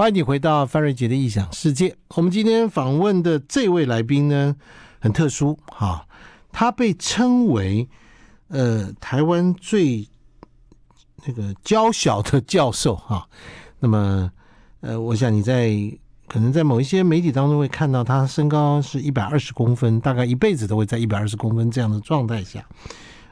[0.00, 1.94] 欢迎你回到范瑞杰的异想世界。
[2.16, 4.56] 我们今天访问的这位来宾呢，
[4.98, 6.06] 很特殊哈，
[6.50, 7.86] 他被称为
[8.48, 10.08] 呃台湾最
[11.26, 13.28] 那个娇小的教授哈。
[13.78, 14.32] 那么
[14.80, 15.70] 呃，我想你在
[16.26, 22.64] 可能在某一些媒体当中会看到他身高是一百二十公分，大概一辈子都会在一百二十公分这样的状态下。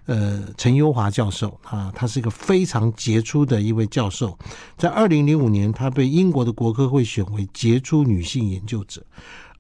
[0.09, 4.37] 呃，陈优华教授啊，他是一个非常杰出的一位教授。
[4.79, 9.05] 在二零零五年，他被英国的国科会选为杰出女性研究者。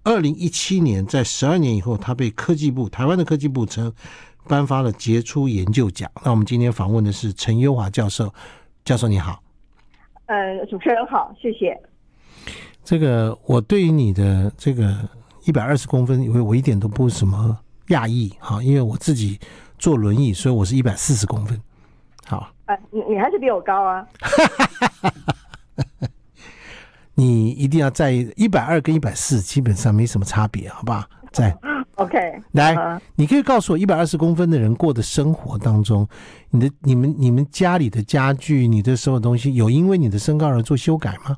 [0.04, 3.92] 二零一七年，在十二年以后，他被科技部台湾的科技部称
[4.46, 6.10] 颁发了杰出研究奖。
[6.24, 8.32] 那我们今天访问的是陈优华教授，
[8.86, 9.42] 教授你好。
[10.24, 11.78] 呃，主持人好，谢谢。
[12.82, 14.96] 这个我对于你的这个
[15.44, 19.38] 一百二十公分，因为我一点都不什么讶异哈，因为我自己。
[19.78, 21.60] 坐轮椅，所以我是一百四十公分。
[22.26, 24.06] 好，呃，你你还是比我高啊。
[27.14, 31.04] 你一定要在一百二跟一百四基本上没什么差别，好不好？
[31.32, 31.56] 在
[31.96, 32.16] OK，
[32.52, 33.00] 来，uh-huh.
[33.16, 36.06] 你可以告诉我，一百二十公分的人过的生活当中，
[36.50, 41.36] 你的、你们、你们家里的家具、你的所有东西，有因为你的身高而做修改吗？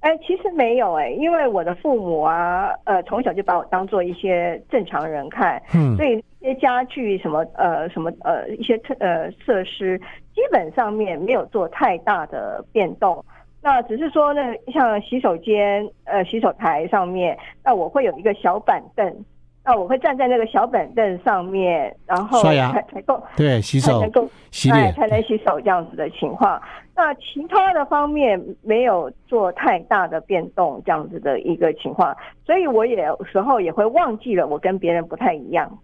[0.00, 9.98] 哎，其实没有哎，因为我的父母啊，呃，从小就把我当做一些正常人看，嗯，所以一些家具什么呃什么呃一些特呃设施，
[10.34, 13.24] 基本上面没有做太大的变动。
[13.60, 14.40] 那只是说呢，
[14.72, 19.24] 像洗手间呃洗手台上面，那我会有一个小板凳。
[19.64, 26.58] 那我会站在那个小板凳上面，然后刷牙才够对洗手，才能够洗脸才能洗手这样子的情况。
[26.96, 35.78] 那其他的方面没有做太大的变动，这样子的一个情况，所以我也有时候也会忘记了我跟别人不太一样。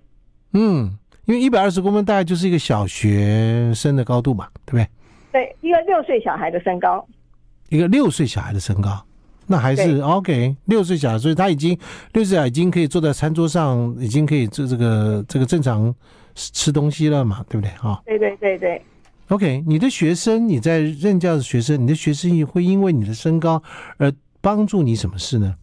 [0.55, 4.88] 嗯，因为一百二十公分大概就是一个小学生的高度嘛，对不对？
[5.33, 7.06] 对，一个六岁小孩的身高，
[7.69, 9.05] 一个六岁小孩的身高。
[9.46, 11.78] 那还是 OK，六岁小孩，所以他已经
[12.14, 15.94] 六岁小孩已经可以坐在餐桌上，已经可以做这个这个正常
[16.34, 17.70] 吃东西了嘛，对不对？
[17.73, 18.80] 哈，对对对对。
[19.28, 23.62] OK，你的学生，你在任教的学生，你的学生也会因为你的身高
[23.98, 25.55] 而帮助你什么事呢？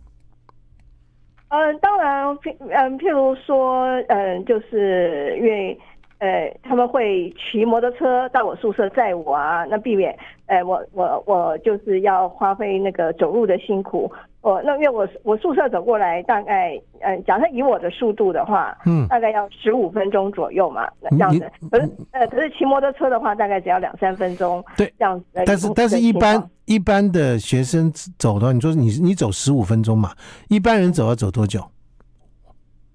[1.51, 5.77] 嗯，当然，譬嗯，譬如说，嗯，就是因为。
[6.21, 14.07] 呃，他们会骑摩托车到我宿舍载我啊，那避免，呃，我我我就是要花费那个走路的辛苦。
[14.41, 21.51] 哦，那因为我我宿舍走过来大概，呃，假设以我的速度的话，嗯，大概要十五分钟左右嘛，那这样子。
[21.69, 24.63] 可是，呃，可是骑摩托车的话，大概只要两三分钟。
[24.75, 25.25] 对，这样子。
[25.45, 30.11] 但是，但是一般一般的学生走的话，你说你你走十五分钟嘛，
[30.49, 31.63] 一般人走要走多久？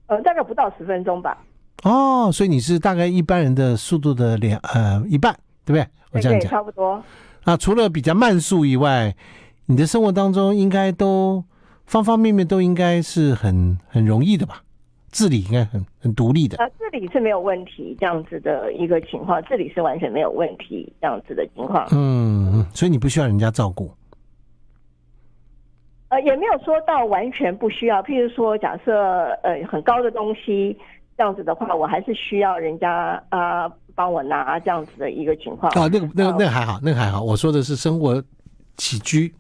[0.09, 1.39] 呃，大概不到十分钟吧。
[1.85, 5.33] 哦，所以你是大概一般人的速度的两呃一半，
[5.65, 5.87] 对不对？
[6.11, 6.49] 我这样讲。
[6.49, 7.01] 对，差不多。
[7.45, 9.15] 啊，除了比较慢速以外，
[9.67, 11.45] 你的生活当中应该都
[11.85, 14.63] 方方面面都应该是很很容易的吧？
[15.11, 16.57] 自理应该很很独立的。
[16.59, 21.87] 啊，自理是没有问题，这样子的一个情况，自理是完全没有问题，这样子的情况。
[21.93, 23.91] 嗯，所以你不需要人家照顾。
[26.09, 28.03] 呃，也没有说到完全不需要。
[28.03, 28.93] 譬如说，假设
[29.43, 30.77] 呃很高的东西。
[31.19, 35.73] 这样子的话，我还是需要人家啊帮我拿这样子的一个情况。
[35.73, 37.23] 啊，那个、那个、那个还好，那个还好。
[37.23, 38.23] 我说的是生活
[38.77, 39.35] 起居，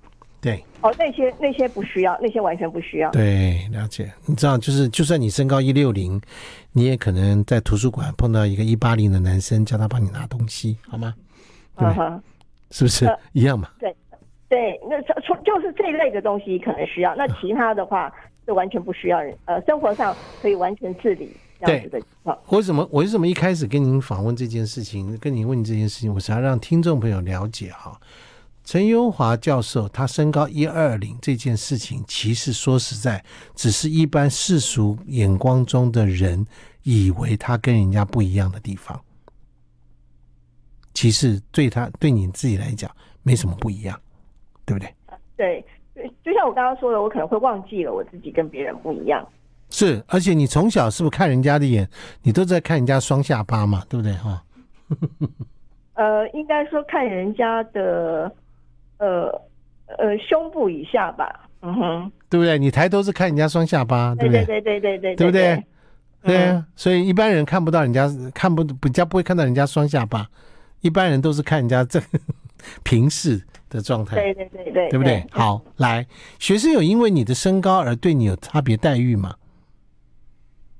[0.46, 0.64] 对。
[0.80, 3.10] 哦，那些那些不需要，那些完全不需要。
[3.10, 4.12] 对，了解。
[4.26, 6.20] 你知道，就是就算你身高一六零，
[6.72, 11.12] 你也可能在图书馆碰到一个一八零的男生，叫他帮你拿东西，好吗？
[11.76, 12.20] 对，对，
[12.70, 13.68] 是不是、呃、一样嘛？
[13.80, 13.96] 对
[14.48, 18.12] 对，那从就是这一类的东西可能需要，那其他的话
[18.44, 19.36] 是完全不需要人。
[19.46, 21.36] 呃，生活上可以完全自理。
[21.58, 27.98] 这样子的情况，为什么我为什么一开始跟您访问这件事情，跟您问这件事情，我是要让听众朋友了解哈，
[28.66, 36.44] 陈优华教授他身高一二零这件事情，其实说实在，只是一般世俗眼光中的人
[36.82, 39.00] 以为他跟人家不一样的地方，
[40.92, 42.90] 其实对他对你自己来讲
[43.22, 43.96] 没什么不一样，
[44.64, 44.92] 对不对？
[45.36, 45.64] 对，
[46.24, 49.24] 就像我刚刚说的，我可能会忘记了我自己跟别人不一样。
[49.70, 51.88] 是，而且你从小是不是看人家的眼，
[52.20, 54.42] 你都在看人家双下巴嘛，对不对哈？
[55.94, 58.34] 呃，应该说看人家的，
[58.98, 59.28] 呃
[59.98, 62.58] 呃胸部以下吧，嗯哼，对不对？
[62.58, 64.44] 你抬头是看人家双下巴，对不对？
[64.44, 65.64] 对对对对对，对不对？
[66.22, 70.26] 对啊，所以一般人看不到人家，看不比较不会看到人家双下巴，
[70.80, 72.00] 一般人都是看人家这
[72.82, 73.40] 平视
[73.70, 75.24] 的状态，对对对对，对不对？
[75.30, 76.04] 好，来，
[76.40, 79.34] 学生有因为你的身高而对你有差别待遇吗？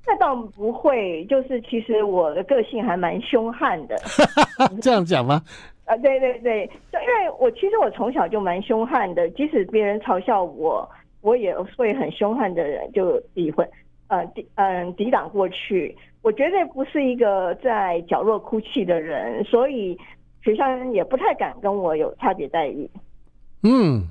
[0.09, 3.97] 那倒不会，就是其实我的个性还蛮凶悍的。
[4.81, 5.43] 这样讲吗？
[5.87, 10.89] 啊，对对对，就因为我其实我从小就蛮凶悍的，即使别人嘲笑我，
[11.21, 13.65] 我也会很凶悍的人就抵会
[14.09, 15.97] 呃抵嗯抵挡过去。
[16.23, 19.97] 我绝对不是一个在角落哭泣的人，所以
[20.43, 22.91] 学校也不太敢跟我有差别待遇。
[23.63, 24.11] 嗯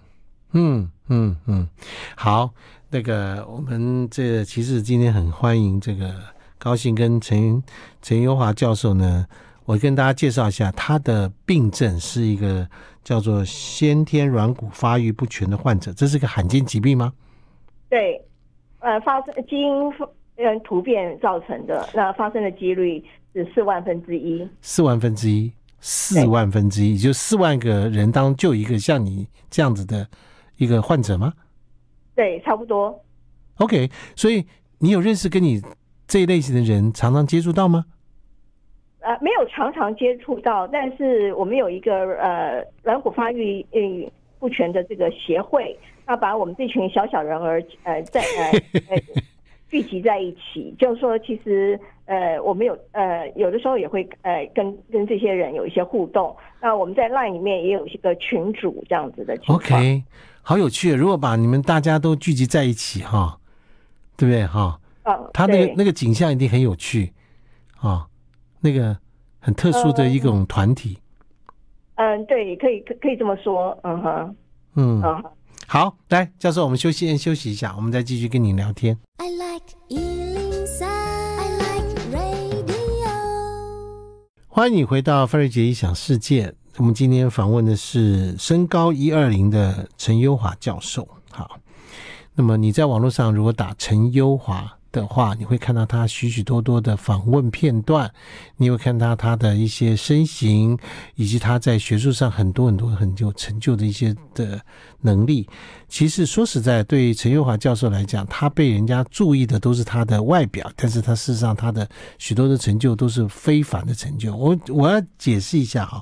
[0.54, 1.68] 嗯嗯嗯，
[2.16, 2.50] 好，
[2.90, 6.14] 那个我们这其实今天很欢迎这个
[6.58, 7.62] 高兴跟陈
[8.02, 9.26] 陈优华教授呢。
[9.66, 12.68] 我跟大家介绍一下，他的病症是一个
[13.04, 17.12] 叫做先天软骨发育不全的患者，这是个罕见疾病吗？
[17.90, 18.24] 对，
[18.80, 19.72] 呃，发生基因
[20.36, 23.04] 嗯突变造成的，那发生的几率
[23.34, 24.48] 是四万分之一。
[24.62, 30.08] 四万分之一，四万分之一，也就四万个人当中就一个像你这样子的
[30.58, 31.34] 一个患者吗？
[32.14, 33.04] 对，差不多。
[33.56, 34.46] OK，所以
[34.78, 35.60] 你有认识跟你
[36.06, 37.86] 这一类型的人常常接触到吗？
[39.06, 44.10] 呃，没有常常接触到，但是我们有一个呃软骨发育嗯
[44.40, 49.00] 不全的这个协会，那把我们这群小小人儿呃在呃
[49.70, 59.58] 聚集在一起，就是说其实呃我们有呃有的时候也会呃跟跟这些人有一些互动，那我们在 LINE 里面也有一个群主这样子的情况。
[59.58, 60.04] OK，
[60.42, 63.38] 好有趣，如果把你们大家都聚集在一起哈，
[64.18, 64.80] 对不对哈？
[65.04, 67.14] 嗯，他那个那个景象一定很有趣
[67.80, 68.08] 啊。
[68.66, 68.98] 那个
[69.40, 70.98] 很特殊的一种团体，
[71.98, 74.36] 嗯，嗯，对，可以可可以这么说，嗯哼，
[74.74, 75.24] 嗯，嗯，
[75.68, 78.98] 好，来，教授，我们休息先休息一下，我们再继续跟你聊天。
[79.18, 83.12] I like 103, I like radio。
[84.48, 91.08] 欢迎你回到范瑞杰异想世界，我们今天访问的是身高一二零的陈优华教授。
[91.30, 91.60] 好，
[92.34, 98.10] 那么你在网络上如果打陈优华的话，你会看到他许许多多的访问片段，
[98.56, 100.78] 你会看到他的一些身形，
[101.16, 104.62] 以及他在学术上很多很多很有成就的一些的
[105.02, 105.48] 能力。
[105.90, 111.88] 其实说实在，对陈攸华教授来讲，他被人家注意的都是他的外表，但是他事实上他的
[112.18, 114.34] 许多的成就都是非凡的成就。
[114.36, 116.02] 我我要解释一下哈。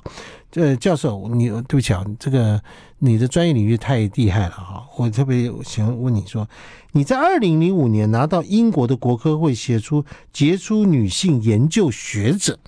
[0.50, 2.62] 这教授，你对不起啊，这个
[3.04, 4.82] 你的专业领域太厉害了哈！
[4.96, 6.48] 我特别想问你说，
[6.92, 10.02] 你在二零零五年拿到英国的国科会写出
[10.32, 12.58] 杰出女性研究学者，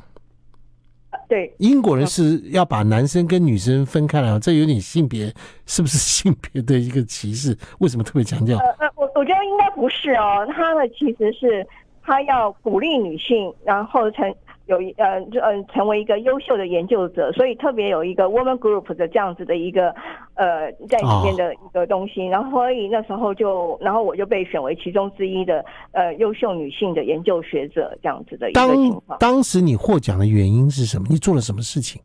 [1.26, 5.32] 对，英国人是要把男生跟女生分开来，这有点性别，
[5.64, 7.56] 是不是性别的一个歧视？
[7.78, 8.58] 为什么特别强调？
[8.58, 11.66] 呃呃，我我觉得应该不是哦，他呢其实是
[12.02, 14.34] 他要鼓励女性，然后成。
[14.66, 19.94] 有一呃，就嗯，成为一个优秀的研究者，所以特别有一个 woman group 的这样子的一个
[20.34, 29.18] 呃在里面的一个东西，然后所以那时候就，然后我就被选为其中之一的呃优秀女性的研究学者这样子的一个情况。
[29.18, 31.06] 当当时你获奖的原因是什么？
[31.08, 32.00] 你做了什么事情？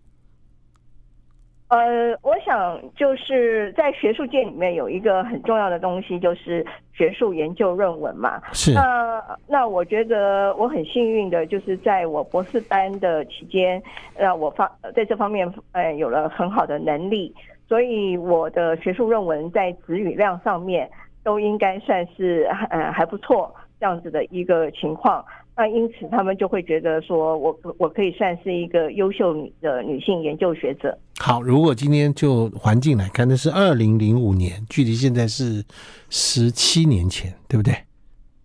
[1.71, 8.41] 呃，我想就是在学术界里面有一个很重要的东西，就是学术研究论文嘛。
[8.51, 8.73] 是。
[8.73, 13.81] 那那我觉得我很幸运的，就是在我博士班的期间，
[14.17, 17.33] 让我方在这方面呃有了很好的能力，
[17.69, 20.91] 所以我的学术论文在词语量上面
[21.23, 25.23] 都应该算是呃还不错这样子的一个情况。
[25.55, 30.97] 那因此他们就会觉得说我我可以算是一个优秀的女性研究学者。
[31.21, 35.63] 好，如果今天就环境来看，那是二零零五年，距离现在是
[36.09, 37.77] 十七年前，对不对？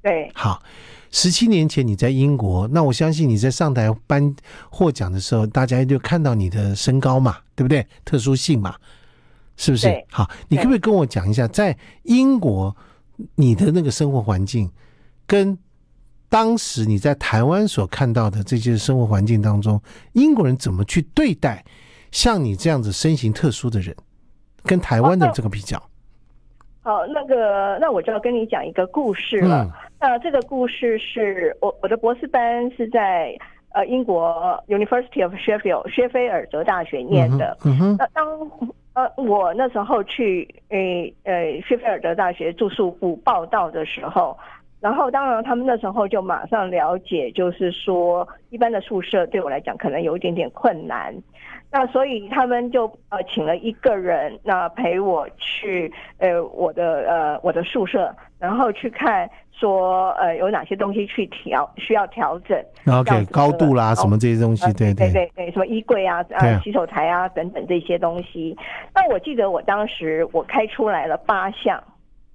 [0.02, 0.30] 对。
[0.34, 0.62] 好，
[1.10, 4.36] 十七年前你在英国，那我相信你在上台颁
[4.68, 7.86] 获奖的时候，大家就看到你的身高嘛，对不对？
[8.04, 8.74] 特殊性嘛，
[9.56, 9.86] 是不是？
[9.86, 10.06] 对。
[10.10, 12.76] 好，你可不可以跟我讲一下，在英国
[13.36, 14.70] 你的那个生活环境，
[15.26, 15.56] 跟
[16.28, 19.80] 当时你在台湾所看到的这些生活环境当中，
[20.12, 21.64] 英国人怎么去对待？
[22.10, 23.94] 像你这样子身形特殊的人，
[24.64, 25.80] 跟台湾的这个比较，
[26.82, 29.64] 好，那个那我就要跟你讲一个故事了。
[29.64, 33.36] 嗯、那这个故事是我我的博士班是在
[33.74, 37.56] 呃英国 University of Sheffield 薛菲尔德大学念的。
[37.64, 37.96] 嗯哼。
[37.98, 38.50] 那当
[38.94, 44.38] 呃我那时候去诶呃薛菲尔德大学住宿部报到的时候，
[44.80, 51.14] 然后当然他们那时候就马上了解，就是说一般的宿舍对我来讲可能有一点点困难。
[51.68, 62.56] 那所以他们就呃请了一个人，那陪我去呃我的呃我的宿舍，然后去看说呃有哪些东西去调需要调整。
[62.86, 68.56] OK，高度啦什么这些东西，呃、对对对对，什么衣柜啊啊洗手台啊等等这些东西。
[68.94, 71.82] 那我记得我当时我开出来了八项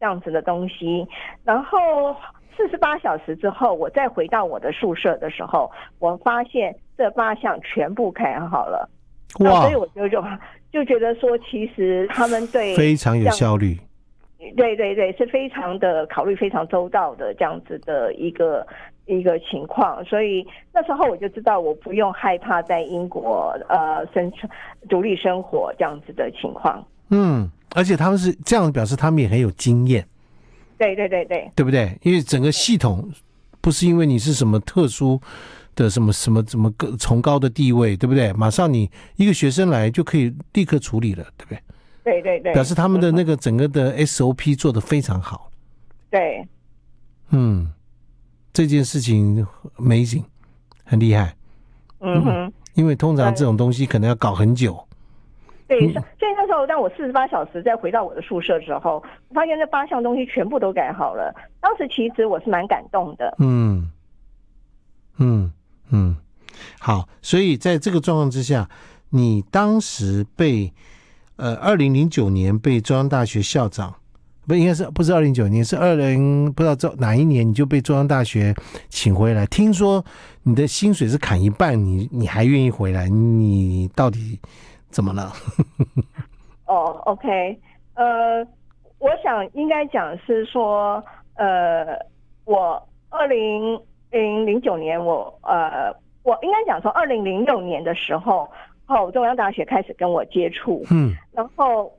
[0.02, 1.08] 这样子的东西，
[1.44, 1.78] 然后
[2.58, 8.90] 四十八小时之后，我再回到我的宿舍的时候，我发现这八项全部开好了。
[9.42, 10.24] 哇，所以我就就
[10.72, 13.78] 就觉得说，其实他们对非常有效率。
[14.58, 18.66] 对对对，是非常的考虑非常周到的这样子的一个
[19.06, 20.44] 一个情况，所以
[20.74, 24.50] 那时候我就知道我不用害怕在英国呃生存
[24.90, 26.84] 独立生活这样子的情况。
[27.12, 30.06] 嗯，而且他们是这样表示，他们也很有经验。
[30.78, 31.96] 对对对对，对不对？
[32.02, 33.08] 因为整个系统
[33.62, 35.22] 不是因为你是什么特殊
[35.76, 38.34] 的什么什么什么个崇高的地位，对不对？
[38.34, 41.62] 马上你一个学生来就可以立刻处理了，对不对？
[42.04, 45.52] 对对对，表示他们的那个整个的 SOP 做的非常好。
[46.10, 46.44] 对，
[47.30, 47.72] 嗯，
[48.52, 49.46] 这件事情
[49.78, 50.24] amazing，
[50.84, 51.36] 很厉害。
[52.00, 54.84] 嗯哼，因为通常这种东西可能要搞很久。
[55.80, 61.34] 对，所以那时候当我四十八小时再回到我的宿舍之后，我发现这八项东西全部都改好了。
[61.60, 63.36] 当时其实我是蛮感动的。
[63.40, 63.90] 嗯
[65.18, 65.52] 嗯
[65.92, 66.16] 嗯，
[66.80, 68.70] 好，所以在这个状况之下，
[69.10, 70.74] 你当时被。
[71.38, 73.96] 呃，二零零九年被中央大学校长，
[74.46, 78.54] 不应该是不是二零零九年，是二零不知道这哪一年你就被中央大学
[78.90, 79.44] 请回来。
[79.48, 80.06] 听说
[80.44, 83.10] 你的薪水是砍一半，你你还愿意回来？
[83.10, 84.40] 你到底
[84.92, 85.32] 怎么了？
[86.68, 87.58] 哦、oh，OK，
[87.96, 88.46] 呃，
[89.00, 91.04] 我想应该讲是说，
[91.36, 91.98] 呃，
[92.46, 93.80] 我二零
[94.12, 95.92] 零零九年我呃，
[96.24, 98.50] 我应该讲说二零零六年的时候。
[98.88, 101.90] 后中央大学开始跟我接触，嗯，然后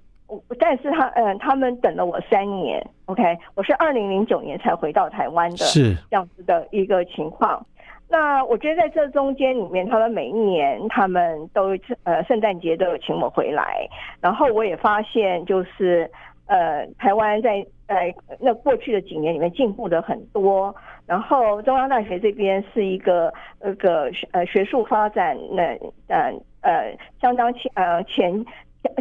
[0.61, 3.23] 但是他嗯，他们等了我三年，OK，
[3.55, 7.65] 我是二零零九年才回到台湾的，是这样子的一个情况。
[8.13, 11.71] 那我觉得在这中间里面，他们每一年他们都
[12.05, 13.89] 呃圣诞节都有请我回来，
[14.21, 16.09] 然后我也发现就是
[16.47, 20.75] 呃台湾在呃那过去的几年里面进步的很多，
[21.07, 25.63] 然后中央大学这边是一个那个呃学术发展那
[26.09, 26.33] 呃。
[26.63, 28.47] 呃，相当前呃前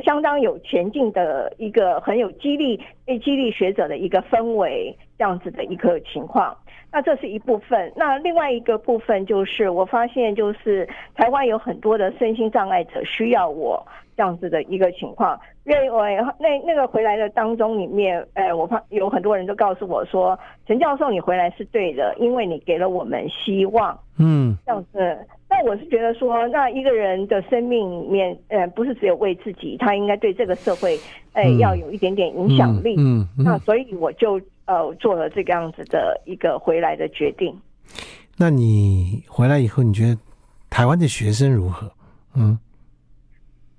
[0.04, 6.58] 相当有前进的一个很有激励被激励学者的一个氛围，这样子的一个情况。
[6.92, 7.92] 那这是一部分。
[7.96, 13.82] 那另外一个部分就是，我发现就是台湾有很多的身心障碍者需要我
[14.18, 15.40] 这样子的一个情况。
[15.64, 16.02] 因为我
[16.40, 23.98] 那那个回来的当中里面，呃，我怕有很多人都告诉我说，陈教授你回来是对的，因为你给了我们希望。
[24.18, 25.18] 嗯，这样子。
[25.48, 30.98] 那我是觉得说，那一个人的生命里面，呃，不是只有为自己，他应该对这个社会，
[31.34, 32.96] 呃，要有一点点影响力。
[32.98, 37.58] 嗯，嗯嗯，那所以我就呃做了这个样子的一个回来的决定。
[38.38, 40.18] 那你回来以后，你觉得
[40.70, 41.92] 台湾的学生如何？
[42.36, 42.58] 嗯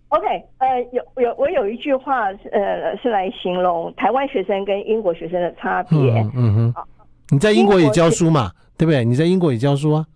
[0.09, 0.27] ，OK，
[0.59, 5.99] 呃，有有我有一句话，呃，是来形容台湾学生跟英国学生的差别。
[5.99, 6.87] 嗯，嗯哼，好，
[7.31, 8.53] 你在英国也教书嘛？
[8.77, 9.05] 对不对？
[9.05, 10.07] 你在英国也教书啊？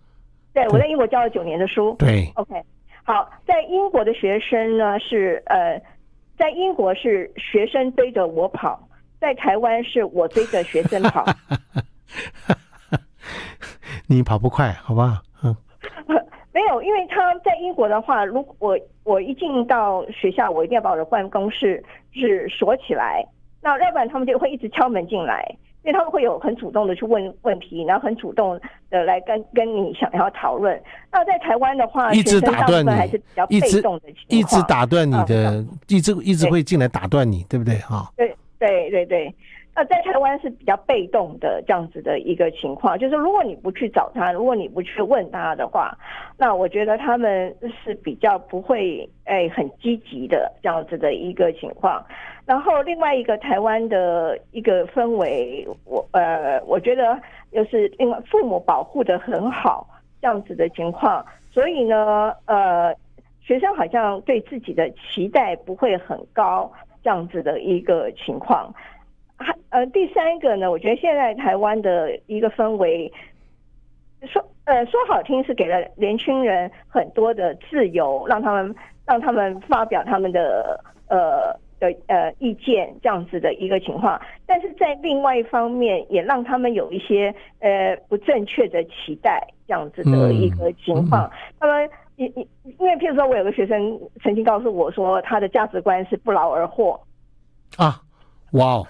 [0.53, 1.95] 对，我在英国教了九年的书。
[1.97, 2.53] 对，OK，
[3.03, 5.81] 好，在英国的学生呢是呃，
[6.37, 8.86] 在英国是学生追着我跑，
[9.19, 11.25] 在台湾是我追着学生跑。
[14.07, 15.21] 你跑不快，好吧？
[15.43, 15.55] 嗯，
[16.53, 21.83] 没有，因为他在英国的话，如果我我一进到学校，我一定要把我的办公室
[22.13, 23.25] 是锁起来，
[23.61, 25.43] 那要不然他们就会一直敲门进来。
[25.83, 28.59] 因为他们会有很主动的去问问题，然后很主动
[28.89, 30.77] 的来跟跟你想要讨论。
[31.09, 37.75] 那在台湾的话，一直打断你，还是比较被动的一直打断你的，一直一直会进来打断你，对不对？
[37.77, 39.33] 哈，对对对对。
[39.75, 45.95] 那在台湾是比较被动的这样子的一个情况，就是如果你不去找他，如果你不去问他的话，
[46.35, 52.03] 那我觉得他们是比较不会诶很积极的这样子的一个情况。
[52.43, 57.15] 然后另外一个台湾的一个氛围，我呃我觉得
[57.51, 59.87] 就是另外父母保护得很好
[60.19, 62.91] 这样子的情况，所以呢呃
[63.41, 66.71] 学生好像对自己的期待不会很高
[67.03, 68.73] 这样子的一个情况。
[69.37, 73.11] 还呃，第三个呢，我觉得现在台湾的一个氛围，
[74.25, 78.75] 说呃说好听是给了年轻人很多的自由，让他们
[79.05, 91.29] 让他们发表他们的呃的呃意见这样子的一个情况，但是在另外一方面也让他们有一些呃不正确的期待这样子的一个情况。
[91.59, 91.87] 他们
[92.17, 92.47] 因因
[92.79, 96.99] 因为譬如说我有个学生曾经告诉我说，他的价值观是不劳而获
[97.77, 98.01] 啊，
[98.51, 98.87] 哇哦。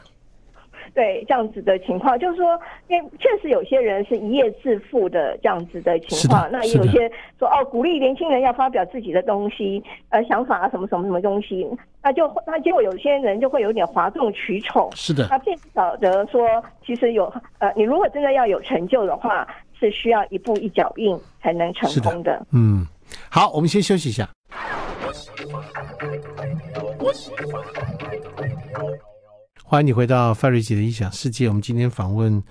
[0.93, 11.69] 对这样子的情况，就是说，因为确实有些人是一夜致富的这样子的情况，那也有些说哦，鼓励年轻人要发表自己的东西，呃，想法啊，什么什么什么东西，
[12.01, 14.89] 那就那结果有些人就会有点哗众取宠。
[14.95, 19.47] 是的，他并不晓得说，其实有呃，你如果真的要有成就的话，
[19.79, 22.43] 是需要一步一脚印才能成功的。
[22.51, 22.83] 嗯，
[23.29, 24.29] 好，我们先休息一下。
[29.63, 31.47] 欢迎你回到范瑞杰的异想世界。
[31.47, 32.41] 我们今天访问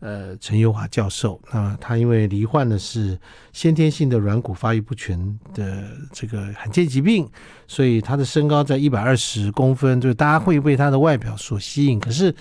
[0.00, 1.40] 呃陈攸华教授。
[1.52, 3.18] 那他因为罹患的是
[3.52, 7.28] 先天性的软骨发育不全的这个罕见疾病，
[7.66, 12.00] 所以他的身高在一百二十公分，就是大家会被他的外表所吸引。
[12.00, 12.34] 可是，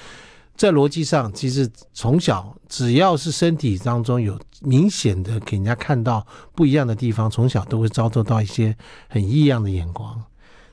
[0.55, 8.75] 在逻辑上，其实从小只要是身体当中有明显的给人家看到不一样的地方，从小都会遭受到一些
[9.09, 10.21] 很异样的眼光。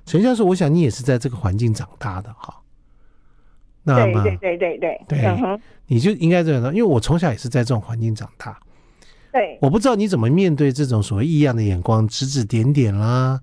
[0.04, 2.54] 陈教授，我想你也是在这个环境长大的哈。
[3.82, 8.58] 那么对对对对对，对嗯、你就应该这样说，因为我从小也是在这种环境长大。
[9.32, 13.40] 对，我不知道你怎么面对这种所谓异样的眼光，指指点点啦，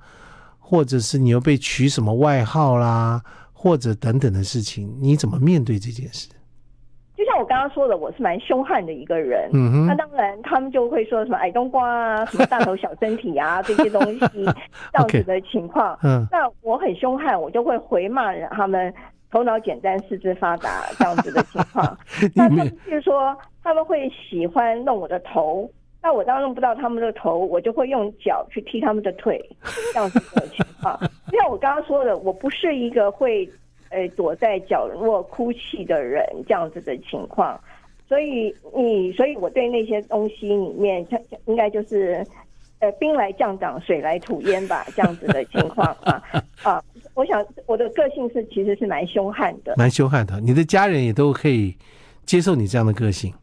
[0.59, 3.23] 或者是你又被取什么外号啦，
[3.55, 6.29] 或者等等的事情，你怎么面对这件事？
[7.17, 9.49] 就像我刚刚说的，我是蛮凶悍的一个人。
[9.53, 14.19] 嗯哼，那当然，他们就会说什么矮冬瓜啊，什么大头小身体啊，这些东西
[14.91, 15.97] 这样子的情况。
[16.03, 18.93] 嗯，那我很凶悍，我就会回骂人他们。
[19.31, 21.97] 头脑简单，四肢发达，这样子的情况。
[22.33, 25.69] 那他们就是说，他们会喜欢弄我的头。
[26.05, 29.43] 那我当然弄不到他们的头，我就会用脚去踢他们的腿，
[29.91, 30.95] 这样子的情况。
[31.31, 33.49] 就像我刚刚说的，我不是一个会
[33.89, 37.59] 呃躲在角落哭泣的人，这样子的情况。
[38.07, 41.03] 所以你，所以我对那些东西里面，
[41.47, 42.23] 应该就是
[42.81, 46.21] 呃兵来将挡，水来土掩吧，这样子的情况啊
[46.61, 46.83] 啊。
[47.15, 50.39] 我想我的个性是其实是蛮凶悍的，蛮凶悍的。
[50.39, 51.75] 你的家人也都可以
[52.25, 53.33] 接受你这样的个性？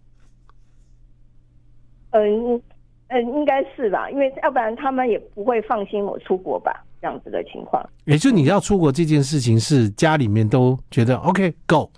[2.13, 2.61] 嗯
[3.09, 7.85] 嗯，应该是吧，因为要不然他们也不会放心我出国吧，这样子的情况。
[8.07, 11.91] 也就你要出国这件事情，是家里面都觉得 OK go。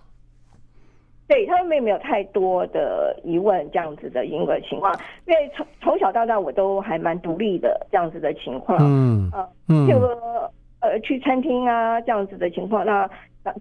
[1.28, 4.92] 对，他们并没有太多的疑问，这样子的一个情况，
[5.26, 8.78] 因为从从小到大我都还蛮独立的，这样子的情况。
[8.80, 9.30] 嗯
[9.68, 10.50] 嗯，就说。
[10.80, 13.08] 呃，去餐厅啊，这样子的情况，那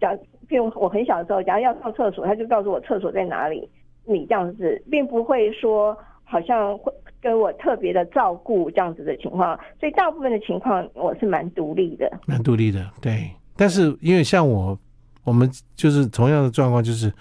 [0.01, 0.13] 讲，
[0.49, 3.65] 譬如我很小的时候，假如要上厕所，他就告诉我厕所在哪里。
[4.03, 5.97] 你这样子，并不会说
[6.33, 6.91] 好像会
[7.21, 13.29] 跟我特别的照顾这样子的情况，所以大部分的情况我是蛮独立的，蛮独立的，对。
[13.55, 14.77] 但是因为像我，
[15.23, 17.13] 我们就是同样的状况，就是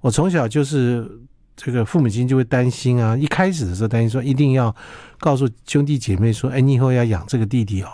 [0.00, 1.06] 我从小就是
[1.54, 4.74] 这个父母亲就会担心啊，一开始的时候担心说一定要
[5.18, 7.88] 告诉兄弟姐妹说，哎，你以后要养这个弟弟哦。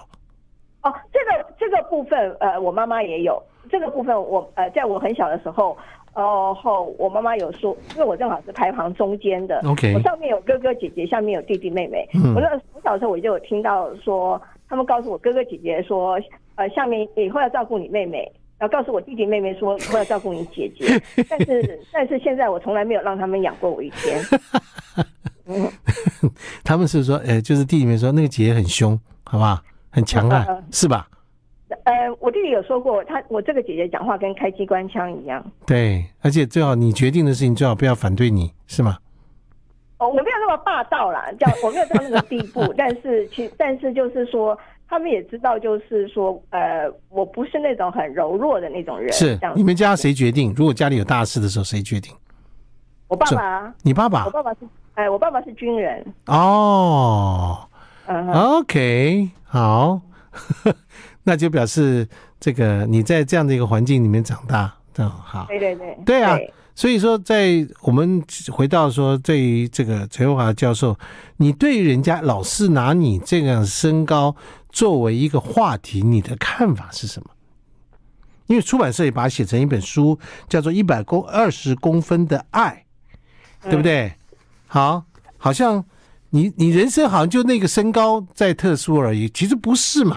[0.85, 1.51] 哦，这个。
[1.61, 4.23] 这个部分，呃，我妈妈也有这个部分我。
[4.23, 5.77] 我呃，在我很小的时候，
[6.15, 12.09] 然、呃、后我妈妈有说，因为我正好是排行中间的，OK，我上面有哥哥姐姐，下面有弟弟妹妹。
[12.15, 16.19] 嗯、我那我小时候我就有听到说，他们告诉我哥哥姐姐说，
[16.57, 21.01] 呃，下面以后要照顾你妹妹，然后告诉我弟弟妹妹说，以后要照顾你姐姐。
[21.31, 24.21] 但是但是现在我从来没有让他们养过我一天。
[25.47, 25.71] 嗯，
[26.65, 31.07] 他们是说，呃，就是弟弟妹妹说那个姐姐很凶，好吧，很强悍，嗯、 是吧？
[31.85, 35.45] 呃，我弟弟有说过，他我这个姐姐讲话跟开机关枪一样。
[35.67, 38.99] 对，而且最好你决定的事情最好不要反对你，是吗？
[39.99, 49.13] 哦，我没有那么霸道啦，叫我没有到那个地步， 但是其但是就是说，他们也知道，就是说，呃，我不是那种很柔弱的那种人。
[49.13, 50.55] 是，你们家谁决定？
[50.57, 52.15] 如果家里有大事的时候，谁决定？
[53.09, 53.75] 我爸爸。
[53.83, 54.25] 你爸爸？
[54.25, 54.61] 我爸爸是，
[54.95, 56.03] 哎，我爸爸是军人。
[56.27, 57.59] 哦，
[58.07, 60.01] 嗯，OK，好。
[61.25, 65.47] 那就表示这个你在这样的一个环境里面长大，这样好。
[65.49, 66.39] 对对对，对啊。
[66.75, 70.99] 所以说，在我们回到说，对于这个陈文华教授，
[71.37, 74.35] 你对人家老是拿你这样身高
[74.71, 77.31] 作为一个话题，你的看法是什么？
[78.47, 82.87] 因为出版社也把它写成一本书，叫做《一百公二十公分的爱》，
[83.69, 84.15] 对不对？
[84.67, 85.05] 好，
[85.37, 85.85] 好像。
[86.31, 90.17] 你你人生好像就那个身高在特殊而已，其实不是嘛？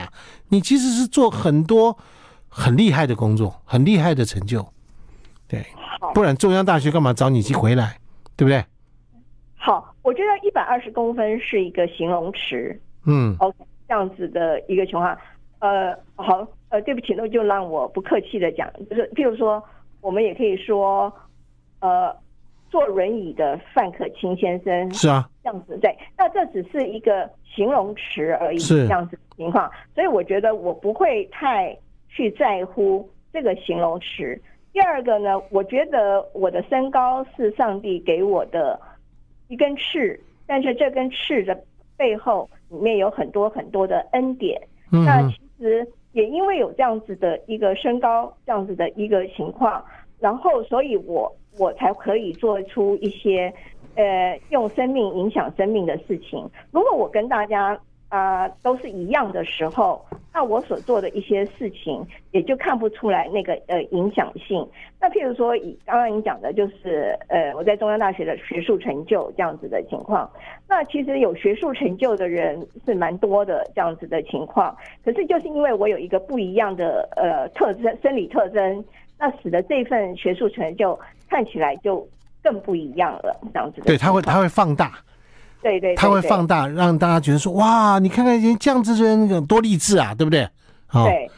[0.50, 1.98] 你其实是做很多
[2.48, 4.66] 很厉害的工作，很厉害的成就，
[5.48, 5.66] 对，
[6.14, 7.98] 不然中央大学干嘛找你去回来，
[8.36, 8.64] 对不对？
[9.56, 15.18] 好，我觉得一百二十公分是一个形容词，嗯，OK，这样子的一个情况，
[15.60, 19.64] 呃，好，呃，对不起，那就让我不客气的讲，就是譬如说，
[20.02, 21.12] 我们也可以说，
[21.80, 22.16] 呃。
[22.74, 31.78] 坐轮椅的范可清先生是啊，这样子对，那这只是一个形容词而已，是这样子的情况，所以我觉得我不会太
[32.08, 34.42] 去在乎这个形容词。
[34.72, 38.80] 第二个呢，我觉得我的身高是上帝给我的
[39.50, 41.62] 一根刺，但是这根刺的
[41.98, 44.62] 背后里面有很多很多的恩典。
[44.94, 49.84] 嗯、那其实也因为有这样子的一个身高这样子的一个情况，
[50.20, 51.30] 然后所以我。
[51.60, 53.54] 我才可以做出一些，
[53.96, 56.50] 呃，用生命影响生命的事情。
[56.72, 57.80] 如果我跟大家，
[58.10, 60.00] 啊、都是一样的时候，
[60.32, 64.64] 那我所做的一些事情也就看不出来那个呃影响性。
[65.02, 70.30] 那譬如说，以刚刚你讲的，就是呃我在中央大学的学术成就这样子的情况。
[70.68, 74.78] 那其实有学术成就的人是蛮多的这样子的情况。
[75.04, 78.86] 可是就是因为我有一个不一样的呃特征，生理特征，
[79.18, 82.08] 那使得这份学术成就看起来就
[82.44, 83.82] 更不一样了，这样子。
[83.86, 84.94] 对，它会它会放大。
[85.62, 90.46] 对对，他会放大，让大家觉得说哇，你看看人这样子的人有多励志啊，对不对？
[90.88, 91.32] 好，对，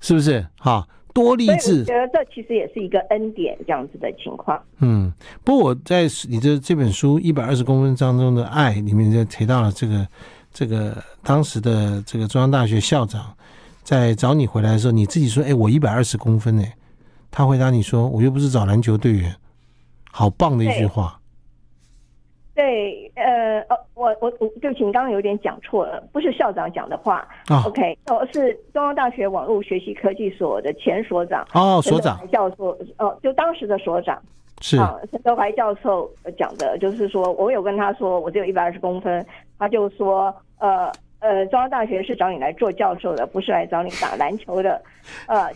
[0.00, 0.46] 是不是？
[0.56, 1.80] 好，多励志。
[1.80, 4.56] 我觉得这其实也是一个恩典，这样子的情况。
[4.78, 10.06] 嗯，不过我在你的这本书《一百二十公分当中的爱》里面就提到了这个
[10.52, 13.34] 这个当时的这个中央大学校长
[13.82, 16.72] 在找你回来的时候，你自己说：“哎，我一百二十公分。”哎，
[17.32, 19.34] 他回答你说：“我又不是找篮球队员。”
[20.12, 21.18] 好棒的一句话。
[22.54, 27.26] 对，呃，哦，我我我，对不起，你刚刚有点讲错了，不是校长讲的话。
[27.48, 34.22] 哦、OK，哦，是中央大学网络学习科技所的前所长哦，所长教授，哦，就当时的所长
[34.60, 39.26] 是啊，陈德怀教授讲的，就是说我有跟他说我只有一百二十公分，
[39.58, 44.78] 他就说，呃呃，中央大学是找你来做教授的，不是来找你打篮球的，
[45.26, 45.50] 呃，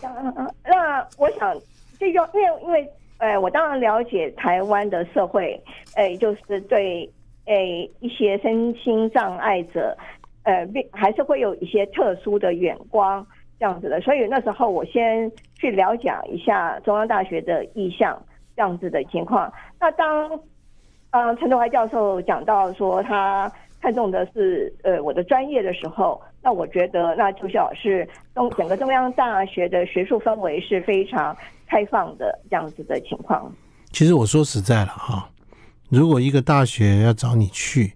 [0.64, 1.54] 那我想
[2.00, 2.90] 这就因为因为。
[3.18, 5.58] 呃，我当然了解台湾的社会，
[5.94, 7.10] 呃，就是对，
[7.46, 7.56] 呃，
[8.00, 9.96] 一些身心障碍者，
[10.42, 13.26] 呃，还是会有一些特殊的眼光
[13.58, 13.98] 这样子的。
[14.02, 18.22] 所以那时候我先去了解一下中央大学的意向
[18.54, 19.50] 这样子的情况。
[19.80, 20.38] 那当，
[21.10, 23.50] 呃，陈德怀教授讲到说他
[23.80, 31.34] 看重的是呃我的专业的时候，那我觉得那就像是中整个中央大学的学术氛围是非常。
[31.66, 33.52] 开放的这样子的情况，
[33.92, 35.28] 其实我说实在了哈，
[35.88, 37.94] 如果一个大学要找你去，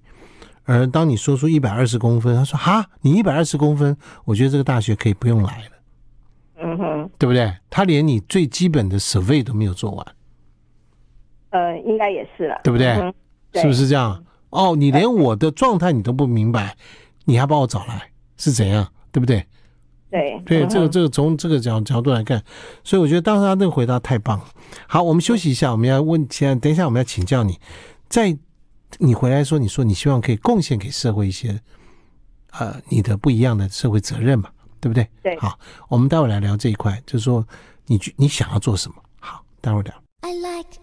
[0.65, 5.71] 而当你说出一百二十公分，他说哈，你一百二十公分，我觉得这个大学可以不用来了，
[6.63, 7.53] 嗯哼，对不对？
[7.69, 10.07] 他连你最基本的 survey 都没有做完，
[11.51, 12.89] 呃，应该也是了，对不对？
[12.89, 13.15] 嗯、
[13.53, 14.25] 对是不是这样？
[14.51, 16.77] 哦，你连我的状态你都不明白，
[17.25, 18.93] 你还把我找来是怎样？
[19.13, 19.45] 对不对？
[20.11, 22.43] 对对，这个这个从这个角角度来看，
[22.83, 24.45] 所以我觉得当时他那个回答太棒了。
[24.89, 27.59] 好，我们休息一下，我们要问，现在等一下我们要请教你，
[28.09, 28.37] 在
[28.99, 31.61] 你回来说，你说你希望可以贡献给社会一些，
[32.53, 35.07] 呃，你的不一样的社会责任嘛，对不对？
[35.23, 35.39] 对。
[35.39, 37.47] 好，我们待会来聊这一块，就是说
[37.87, 38.97] 你你想要做什么？
[39.21, 39.95] 好，待会聊。
[40.23, 40.77] I like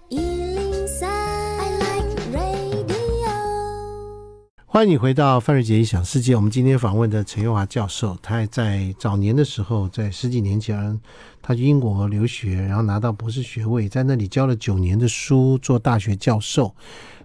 [4.77, 6.35] 欢迎你回到范瑞杰异想世界。
[6.35, 11.01] 我们今天访问的陈宥华教授，他在早年的时候，在十几年前，
[11.41, 16.75] 他去英国留学，然后拿到博士学位，在那里教了九年的书，做大学教授，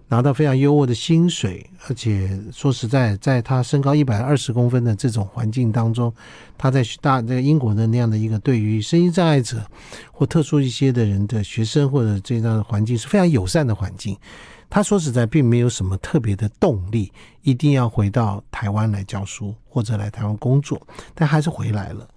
[0.07, 1.69] 拿到非常优渥的薪水。
[1.87, 6.11] 而且说实在，在他身高一百二十公分的这种环境当中，
[6.57, 9.63] 他在大在英国的那样的一个对于身心障碍者
[10.11, 14.17] 或特殊一些的人的学生或者这样的环境是非常友善的环境。
[14.73, 17.11] 他说实在，并没有什么特别的动力，
[17.43, 20.81] 一定要回到台湾来教书或者来台湾工作，
[21.13, 22.07] 但还是回来了。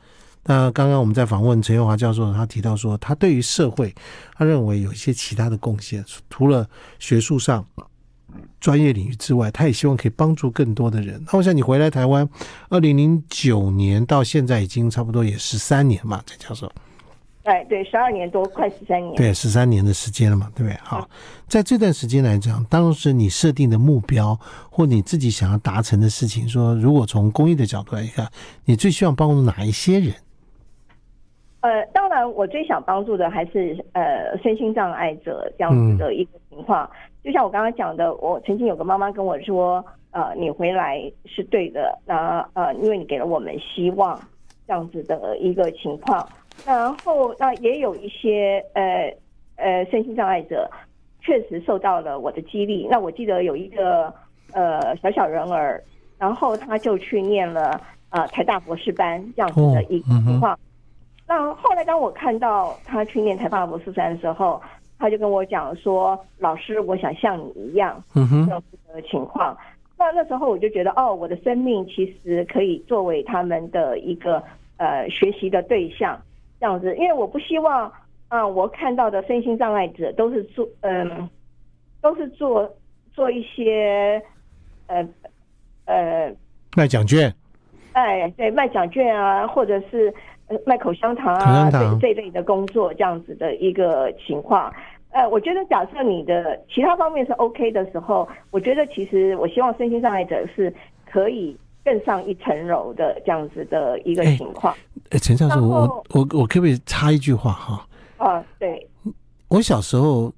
[0.43, 3.95] 那刚刚我们在访问陈宥华教授，他提到说，他对于社会，
[4.35, 6.67] 他认为有一些其他的贡献，除了
[6.99, 7.63] 学术上
[8.59, 11.23] 专业领域之外，他也希望可以帮助更多的人。
[11.31, 12.27] 那我想你回来台湾，
[12.71, 16.73] 二零零九年到现在已经差不多也十三年嘛，陈教授。
[17.47, 19.15] 哎，对，十二年多，快十三年。
[19.15, 20.77] 对，十三年的时间了嘛，对不对？
[20.83, 21.09] 好，
[21.47, 24.37] 在这段时间来讲，当时你设定的目标
[24.69, 28.29] 或你自己想要达成的事情，说如果从公益的角度来看，
[28.65, 30.13] 你最希望帮助哪一些人？
[31.61, 36.85] 呃，当然，我最想帮助的还是呃身心障碍者这样子的一个情况。
[36.85, 36.91] 嗯、
[37.25, 44.21] 就像我刚刚讲的，我曾经有个妈妈跟我说，呃，你回来是对的，那呃，因为你给了我们希望，
[44.67, 46.29] 这样子的一个情况。
[46.65, 49.15] 然后，那也有一些呃
[49.57, 50.71] 呃身心障碍者，
[51.21, 52.87] 确实受到了我的激励。
[52.91, 54.13] 那我记得有一个
[54.53, 55.83] 呃小小人儿，
[56.19, 60.59] 然后他就去念了呃台大博士班这样子的一个情况。
[61.29, 64.61] 那后来当我看到他去念台大博士班的时候，
[64.99, 69.57] 他就跟我讲说：“老师，我想像你一样这样子的情况。”
[69.99, 74.43] 那那时候我就觉得，哦，我的生命其实可以作为他们的一个
[74.77, 76.21] 呃学习的对象。
[76.59, 77.85] 这样子，因为我不希望，
[78.29, 81.31] 啊、呃，我看到的身心障碍者都是做，嗯、呃，
[82.01, 82.71] 都是做
[83.13, 84.23] 做一些，
[84.87, 85.07] 呃，
[85.85, 86.35] 呃，
[86.77, 87.33] 卖奖券，
[87.93, 90.13] 哎，对，卖奖券啊，或者是
[90.65, 94.73] 卖口香糖啊，这这类的工作，这样子的一个情况。
[95.11, 100.73] 呃，我觉得假设你的其他方面是 OK 的时候，我觉得其实我希望身心障碍者是
[101.11, 104.75] 可以更上一层楼的这样子的一个情况。
[105.11, 107.87] 哎，陈教授，我我我可不可以插一句话哈？
[108.17, 108.85] 啊，对，
[109.47, 110.33] 我小时候，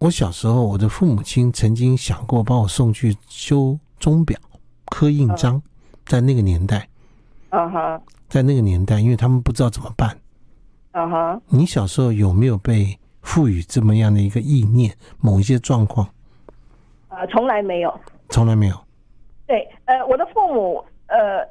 [0.00, 4.36] 我小时候，我的父母亲曾经想过把我送去修钟表、
[4.86, 5.62] 刻印章，
[6.06, 6.88] 在那个年代，
[7.50, 10.18] 啊哈，在那个年代，因为他们不知道怎么办，
[10.90, 14.92] 啊哈，你小时候有没有被赋予这么样的一个意念？
[15.20, 16.08] 某一些状况？
[17.06, 18.83] 啊，从来没有，从来没有。
[19.54, 21.46] 对，呃，我的父母，呃，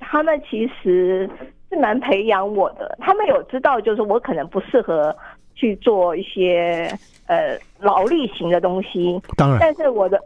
[0.00, 1.30] 他们其实。
[1.68, 5.12] 是蛮培养我的，他们有知道，就是我可能不适合
[5.56, 6.88] 去做一些
[7.26, 9.20] 呃劳力型的东西。
[9.36, 10.16] 当然，但是我的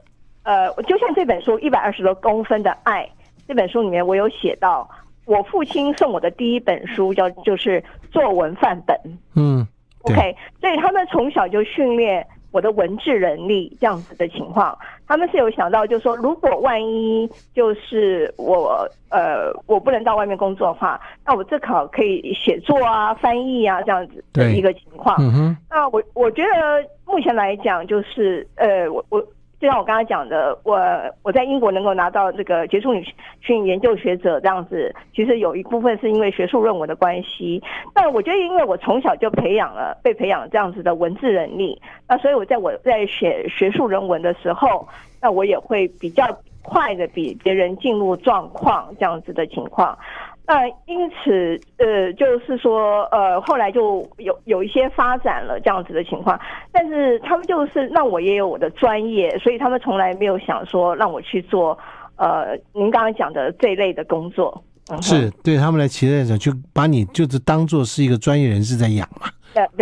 [0.42, 3.06] 呃，就像这本书《一百二十多公分的爱》
[3.48, 4.86] 这本书里面，我有写到，
[5.24, 8.94] 我父亲送我的第一本书叫就是作文范本。
[9.34, 9.66] 嗯
[10.02, 12.26] ，OK，所以他们从小就训练。
[12.52, 25.16] 我的文字能力这样子的情况，他们是有想到，就是说，如果万一就是我呃我不能到外面工作的话，那我至少可以写作啊、翻译啊这样子的一个情况。
[25.20, 25.56] 嗯。
[25.68, 29.24] 那我我觉得目前来讲，就是呃我我。
[29.60, 30.80] 就像我刚才讲的，我
[31.22, 33.06] 我在英国能够拿到这个杰出女
[33.44, 37.62] 性研究学者这样子，其实有一部分是因为学术论文的关系。
[37.92, 44.88] 但我觉得，因为我从小就培养了被培养这样子的文字能力，那所以我在我在写学术人文的时候，
[45.20, 46.24] 那我也会比较
[46.62, 49.98] 快的比别人进入状况这样子的情况。
[50.46, 56.36] 那因此，呃，就是说，呃，后来就有有一些发展了这样子的情况，
[56.72, 61.78] 但是他们就是让我也有我的专业，所以他们从来没有想说让我去做，
[62.16, 64.60] 呃，您刚刚讲的这一类的工作。
[64.88, 69.30] 嗯、是对他们来期待讲，就把你就是当做是一个专业人士在养嘛，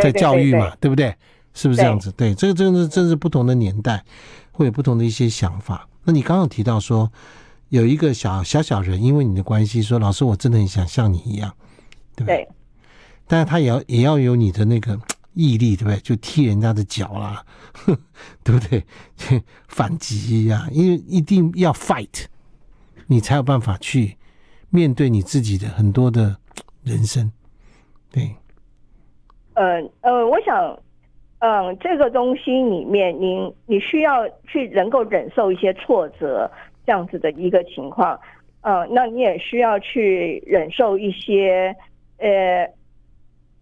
[0.03, 1.15] 在教育嘛，对不对？
[1.55, 2.13] 是不是这样子？
[2.13, 4.03] 对，这个真的是真是不同的年代，
[4.53, 5.89] 会有不同的一些想法。
[6.05, 7.11] 那你刚刚提到说。
[7.71, 11.55] 有一个小小小人，因为你的关系，说老师，我真的很想像你一样，
[12.17, 12.37] 对不对？
[12.37, 12.49] 对。
[13.27, 14.99] 但是他也要也要有你的那个
[15.35, 15.99] 毅力，对不对？
[16.01, 17.45] 就踢人家的脚啦，
[18.43, 18.83] 对不对？
[19.69, 22.25] 反击呀、啊，因为一定要 fight，
[23.07, 24.17] 你才有办法去
[24.71, 26.37] 面对你自己的很多的
[26.83, 27.31] 人生。
[28.11, 28.35] 对。
[29.53, 30.57] 呃呃，我想，
[31.41, 36.51] 嗯、呃，这个东西里面，你你需要去能够忍受一些挫折。
[36.89, 38.19] 这样子的一个情况，
[38.63, 41.77] 呃，那你也需要去忍受一些，
[42.17, 42.67] 呃，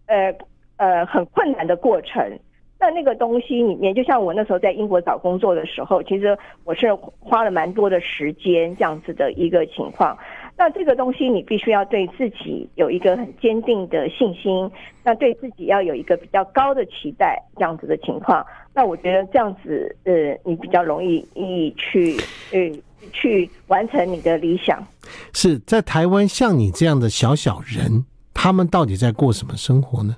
[0.05, 0.33] 呃，
[0.77, 2.39] 呃，很困难的过程。
[2.79, 10.17] 那那个东西里面，就像我那时候在英国找工作的时候，其实我是花了蛮多的时间，这样子的一个情况。
[10.55, 14.71] 那这个东西，你必须要对自己有一个很坚定的信心，
[15.03, 18.45] 那对自己要有一个比较高的期待，这样子的情况。
[18.73, 22.15] 那我觉得这样子，呃，你比较容易易去，
[22.53, 22.71] 呃。
[23.11, 24.85] 去完成你的理想。
[25.33, 30.17] 是在台湾，像你这样的小小人，他们到底在过什么生活呢？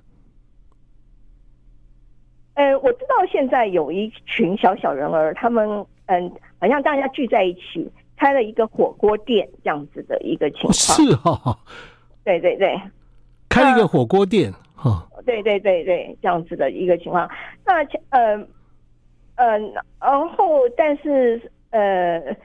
[2.56, 10.73] 呃，我知道现在有一群小小人儿，他们嗯，好像大家聚在一起开了一个火锅店，这样子的一个情况。
[10.73, 11.58] 是哈、哦，
[12.23, 12.75] 对对对，
[13.47, 17.30] 开了一个火锅店哈，对对对对，这样子的一个情况。
[17.63, 17.75] 那
[18.10, 18.36] 呃
[19.36, 19.58] 呃，
[19.99, 22.36] 然后但是呃。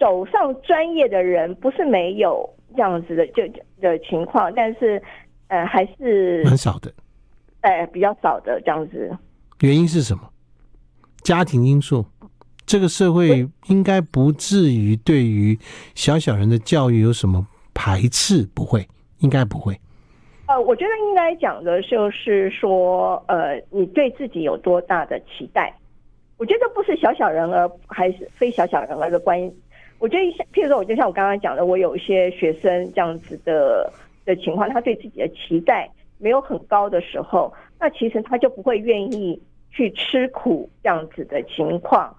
[0.00, 3.42] 走上专业的人不是没有这样子的就
[3.80, 5.00] 的情况，但是
[5.48, 6.90] 呃还是蛮少的，
[7.60, 9.16] 哎、呃、比较少的这样子。
[9.60, 10.22] 原因是什么？
[11.22, 12.04] 家庭因素。
[12.64, 15.58] 这个社会应该不至于对于
[15.96, 18.86] 小小人的教育有什么排斥，不会，
[19.18, 19.78] 应该不会。
[20.46, 25.74] 呃，我觉得应该讲的就是说，呃，你对自己有多大的期待？
[26.36, 29.54] 我觉得不是小小人儿还是非小小人儿的关系。
[30.00, 33.92] 我觉得像，譬如说，我就像我刚刚讲的，我有一些学生这样子的
[34.24, 42.16] 的情况，他对自己的期待没有很高的时候，那其实他就不会愿意去吃苦这样子的情况。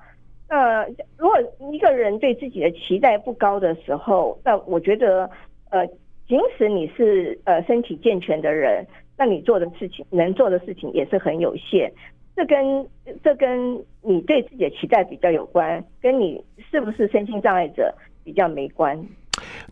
[0.48, 0.86] 那
[1.18, 1.36] 如果
[1.72, 5.30] 一个人对自己的期待不高的时候，那我觉得，
[5.72, 5.88] 呃，
[6.28, 8.86] 即使你是呃身体健全的人，
[9.18, 11.92] 那你做的事情能做的事情也是很有限。
[12.36, 12.88] 这跟
[13.24, 18.98] 这跟你对自己的期待比较有关，跟你是不是身心障碍者比较没关。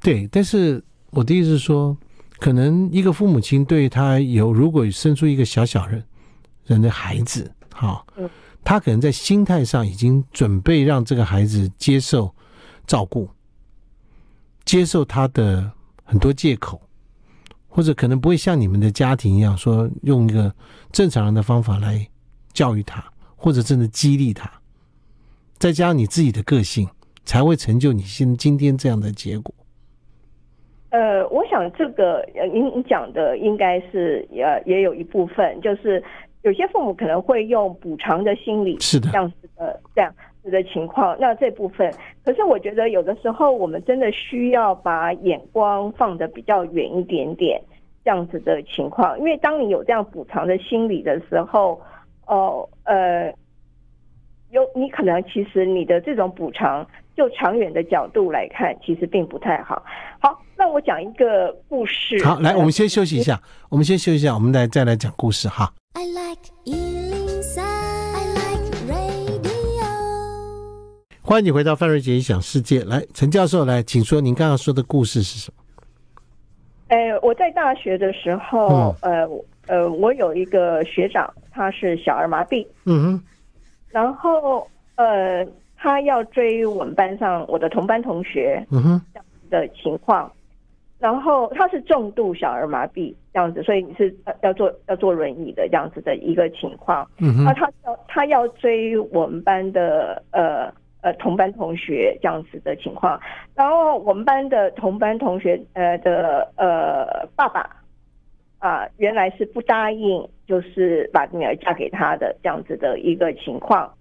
[0.01, 1.97] 对，但是我的意思是说，
[2.37, 6.03] 可能一个父母亲对他有，如果生出一个小小人
[6.65, 8.29] 人的孩子，哈，嗯，
[8.63, 12.33] 他可能在心态上已经准备让这个孩子接受
[12.85, 13.29] 照顾，
[14.65, 15.71] 接受他的
[16.03, 16.81] 很多借口，
[17.67, 20.53] 或者可能不会像你们的家庭一样说用一个
[20.91, 22.07] 正常人的方法来。
[22.59, 23.01] 教育他，
[23.37, 24.51] 或者真的激励他，
[25.57, 26.85] 再加上你自己的个性，
[27.23, 29.55] 才会成就你现今天这样的结果。
[30.89, 36.03] 呃，我想这个呃，您您讲的应该是也，也有一部分，就是
[36.41, 41.15] 有些父母可能会用补偿的心理，是的，这样子的这样子的情况。
[41.17, 41.89] 那这部分，
[42.25, 47.61] 可是我觉得有的时候我们真的需要把眼光放得比较远一点点，
[48.03, 49.17] 这样子的情况。
[49.17, 51.79] 因为当你有这样补偿的心理的时候，
[52.29, 53.33] 哦呃，呃，
[54.51, 56.87] 有你可能其实你的这种补偿。
[57.17, 59.83] 就长远的角度来看，其实并不太好。
[60.21, 62.23] 好，那我讲一个故事。
[62.23, 65.73] 好，来，我们先休息一下，我们先休息一下，我们来再来讲故事哈。
[65.95, 69.83] I like 103, I like radio。
[71.21, 72.85] 欢迎你回到范瑞杰异想世界。
[72.85, 75.61] 来，陈教授，来，请说，您刚刚说的故事是什么？
[76.87, 79.29] 呃，我在大学的时候，嗯、呃
[79.69, 82.67] 呃，我有一个学长，他是小儿麻痹。
[82.85, 83.23] 嗯哼，
[83.89, 85.47] 然后呃。
[85.81, 90.29] 他要追我们班上我的同班同学，嗯哼，这样子的情况，
[90.99, 103.17] 然后他是重度小儿麻痹这样子，所以你是要坐要坐轮椅的这样子的一个情况，嗯哼，那他要他要追我们班的呃呃同班同学这样子的情况，
[103.55, 107.69] 然后我们班的同班同学呃的呃爸爸
[108.59, 113.91] 啊、呃、原来是不答应，就是把女儿嫁给他的这样子的一个情况。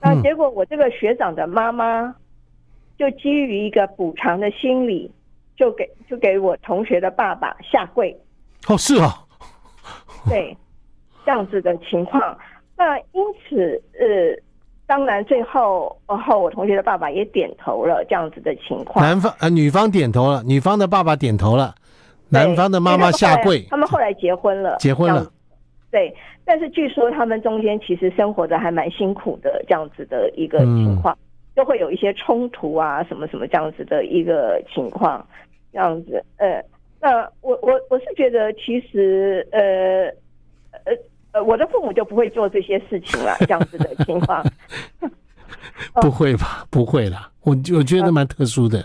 [0.00, 2.14] 那结果，我这个学长的妈妈
[2.98, 5.10] 就基于一个补偿的心理，
[5.56, 8.16] 就给就给我同学的爸爸下跪。
[8.68, 9.14] 哦，是啊，
[10.28, 10.56] 对，
[11.24, 12.36] 这样子的情况。
[12.76, 14.36] 那因此，呃，
[14.86, 19.04] 当然最后，然后我同学的爸爸也点头了，这样子的情况。
[19.04, 21.74] 男方呃，女方点头了，女方的爸爸点头了，
[22.32, 23.62] 男方的妈妈下跪。
[23.70, 25.30] 他们后来结婚了，结婚了。
[25.90, 26.12] 对，
[26.44, 31.16] 但是据说他们中间其实生活的还蛮辛苦的，这样子的一个情况，
[31.54, 35.24] 就会有一些冲突啊，什么什么这样子的一个情况，
[35.70, 36.24] 这样子。
[36.38, 36.64] 呃，
[36.98, 39.60] 那我我我是觉得，其实呃
[40.84, 40.96] 呃
[41.32, 44.42] 呃，我的父母就不会做这些事情了，这样子的情况。
[46.00, 46.64] 不会吧？
[46.70, 48.82] 不会啦，我我觉得蛮特殊的。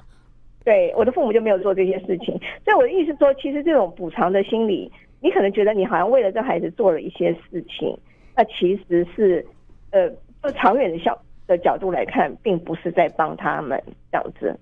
[0.67, 4.91] 对，我的父母就没有做这些事情，所以我的意思说，其实这种补偿的心理。
[5.21, 7.97] 你可能觉得你好像为了这孩子做了一些事情，
[8.35, 9.47] 那其实是，
[9.91, 10.09] 呃，
[10.43, 14.59] 就长远的效的角度来看，并不是在帮他们这样子。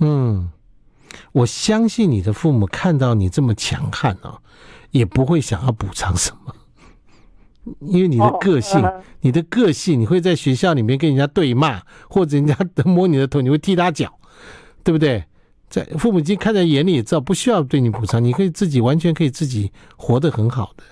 [0.00, 0.50] 嗯，
[1.30, 4.40] 我相信你的父母看到你这么强悍啊，
[4.90, 6.52] 也不会想要补偿什么，
[7.82, 14.18] 因为你的个性，哦、你的个性，你会在学校里面跟人家对骂，或者人家摸你的头，你会踢他脚，
[14.82, 15.22] 对不对？
[15.68, 20.84] 在父母亲看在眼里，也知道不需要对你补偿，你可以自己完全可以自己活得很好的。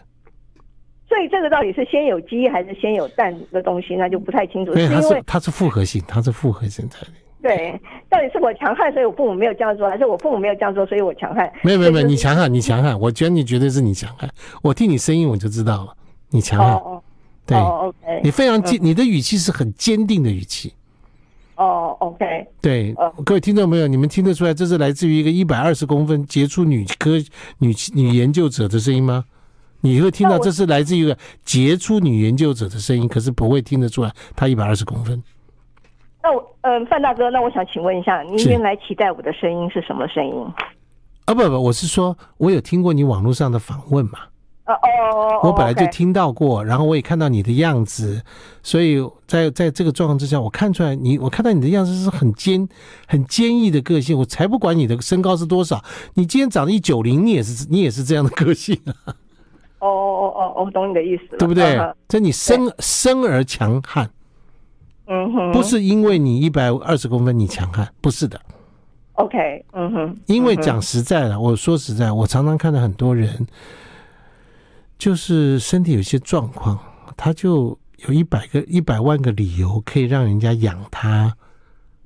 [1.08, 4.74] 所以这个到底是先有鸡还是先有蛋的东西，那就不太清楚。
[4.74, 6.88] 对，它是它是复合性，它是复合性。
[7.40, 11.52] 对，到底是我强悍，所以我父母没有这样做，还是我父母没有这样做，所以我强悍？
[11.62, 14.28] 没有没有没有，你强悍，你强悍，我觉得你绝对是你强悍。
[14.62, 15.96] 我听你声音我就知道了，
[16.30, 16.72] 你强悍。
[16.72, 17.00] 哦，
[17.46, 20.72] 对，哦，OK，你非常坚，你的语气是很坚定的语气。
[21.56, 22.92] 哦、oh，OK，对，
[23.24, 27.12] 各位听众朋友，你们听得出来这是来自于一个一百二十公分杰出女科
[27.58, 29.24] 女女研究者的声音吗？
[29.80, 35.22] 你会听到这是来自于一个杰出女研究者的声音，可是不会听得出来她一百二十公分。
[36.22, 40.34] 那我，嗯、呃，范大哥，那我想请问一下，您原来期待我的声音是什么声音？
[41.26, 44.18] 啊，不不，我是说，我有听过你网络上的访问嘛？
[44.66, 48.22] 哦哦，我本来就听到过，然后我也看到你的样子，
[48.62, 48.96] 所以
[49.26, 52.66] 在在这个状况之下，我看出来你，我看到你的样子是很坚、
[53.06, 54.18] 很坚毅的个性。
[54.18, 59.12] 我才不管你的身高是多少，你今天长得一九零，你也是你也是这样的个性啊。
[59.80, 61.78] 哦哦哦哦，我懂你的意思，对不对？
[62.08, 64.08] 这你生生而强悍，
[65.08, 68.40] 嗯哼，不是因为你一百二十公分你强悍，不是的。
[69.16, 73.46] OK，嗯哼，因为讲实在的，我说实在，我常常看到很多人。
[75.04, 76.78] 就是身体有些状况，
[77.14, 81.30] 他就有一百个、一百万个理由可以让人家养他。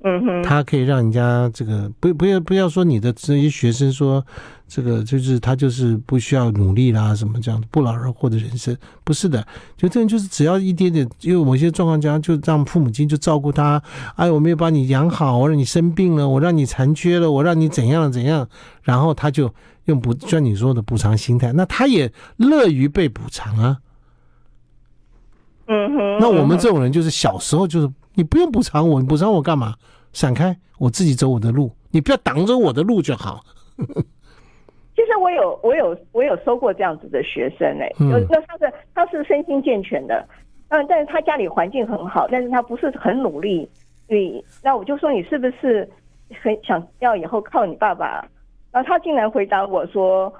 [0.03, 4.25] 嗯哼，他可以让人家这个不不要不要说你的这些学生说
[4.67, 8.75] 这个就是他就是不需要努力啦什么这样的不劳而获的人生，
[9.05, 9.47] 不是的，
[9.77, 13.81] 就这人就是只要一点点，因为某些状况下就让父母亲就照顾他，
[14.17, 18.45] 哎，我没有把你养好，我让你生病了，我让你残缺了，我让你怎样怎样，
[18.83, 19.53] 然后他就。
[19.91, 23.77] 用补，像你说的补偿心态，那他也乐于被补偿啊。
[25.67, 26.17] 嗯哼。
[26.19, 29.75] 那我们这种人就是小时候就是，你不用补偿我，你补偿我干嘛？
[30.11, 33.43] 闪开，我自己走我的路，你不要挡着我的路就好。
[34.95, 40.27] 其实我有，我有，我有收过这样子的学生哎、欸，嗯、那他是他是身心健全的，
[40.69, 43.69] 嗯，但是他家里环境很好，但是他不是很努力。
[44.07, 45.87] 你那我就说，你是不是
[46.41, 48.27] 很想要以后靠你爸爸？
[48.71, 50.31] 然后他竟然回答我说：“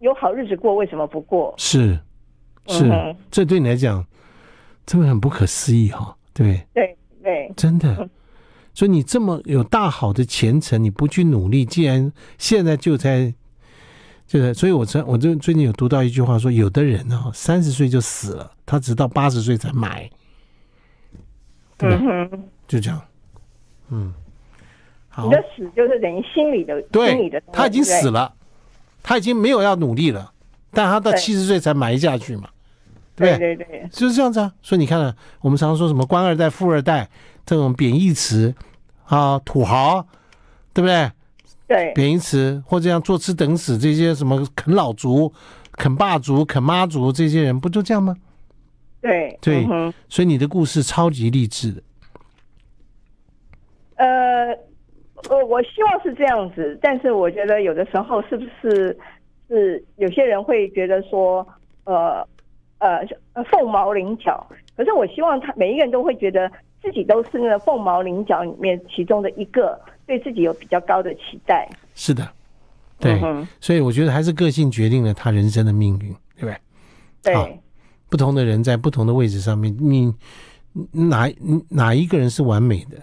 [0.00, 1.98] 有好日子过，为什么不过？”是
[2.66, 4.04] 是，嗯、这对你来讲，
[4.86, 6.16] 真的很不可思议哈、哦。
[6.32, 7.94] 对对对，真的。
[8.00, 8.08] 嗯、
[8.72, 13.34] 所以你这么有大好的前程，你不去努力，既然现在就在，
[14.26, 20.08] 就是，所以我最我就最近有读到一句话说，有的人啊、哦，三十岁就死了，他直到八十岁才埋。
[21.76, 21.98] 对吧？
[22.02, 23.00] 嗯、就这样。
[23.90, 24.14] 嗯。
[25.22, 28.34] 你的死就是等于心理的，对心理的，他已经死了，
[29.02, 30.32] 他已经没有要努力了，
[30.72, 32.48] 但他到七十岁才埋下去嘛，
[33.14, 34.52] 对对对对，就是这样子啊。
[34.60, 37.08] 所以你看了，我们常常说什么官二代、富二代
[37.46, 38.52] 这种贬义词
[39.04, 40.04] 啊，土豪，
[40.72, 41.10] 对不对？
[41.68, 45.32] 对，贬义词或者像坐吃等死这些什么啃老族、
[45.72, 48.16] 啃爸族、啃妈族这些人，不就这样吗？
[49.00, 51.82] 对对，嗯、所以你的故事超级励志的。
[53.96, 54.58] 呃。
[55.30, 58.96] 呃，我希望是这样子，但是我觉得有的时候是不是
[59.48, 61.46] 是有些人会觉得说，
[61.84, 62.26] 呃
[62.78, 63.00] 呃
[63.50, 64.46] 凤毛麟角。
[64.76, 66.50] 可是我希望他每一个人都会觉得
[66.82, 71.68] 自己都是那个凤毛麟角里面其中的一个，对自己有比较高的期待。
[71.94, 72.28] 是的，
[72.98, 76.46] 对，嗯、所以我觉得还是个性决定了他人生的命运，对不
[77.22, 77.32] 对？
[77.32, 77.60] 对，
[78.10, 80.12] 不同的人在不同的位置上面，你
[80.90, 81.32] 哪
[81.70, 82.98] 哪一个人是完美的？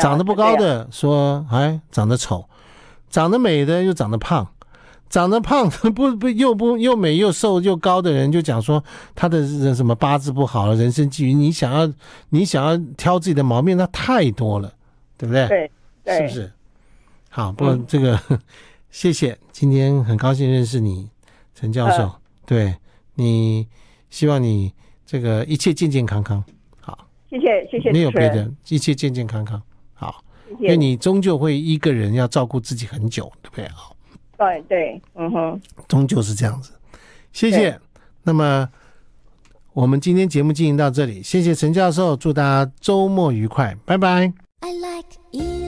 [0.00, 2.46] 长得不高的说哎，长得丑；
[3.08, 4.44] 长得美的又长得胖；
[5.08, 8.82] 长得胖 不不又不又美又瘦又高的人就讲说
[9.14, 11.32] 他的什么八字不好了，人生际遇。
[11.32, 11.92] 你想要
[12.30, 14.72] 你想要挑自己的毛病，那太多了，
[15.16, 15.46] 对不对？
[15.48, 15.70] 对，
[16.04, 16.52] 对是不是？
[17.30, 18.38] 好，不过这个、嗯、
[18.90, 21.08] 谢谢，今天很高兴认识你，
[21.54, 22.04] 陈教授。
[22.04, 22.74] 呃、对
[23.14, 23.66] 你，
[24.08, 24.72] 希望你
[25.04, 26.42] 这个一切健健康康。
[26.80, 26.96] 好，
[27.28, 29.60] 谢谢谢谢，没有别的，一切健健康康。
[30.54, 33.68] 好，因为你终究会一个人要照顾自己很久，对不对？
[33.68, 33.96] 好，
[34.38, 36.72] 对对，嗯哼，终究是这样子。
[37.32, 37.78] 谢谢。
[38.22, 38.68] 那么
[39.72, 44.32] 我们今天节目进行到这里，谢谢陈教授，祝大家周末愉快，拜拜。
[44.60, 45.65] I like